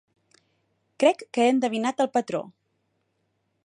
[1.03, 2.43] Crec que he endevinat el patró!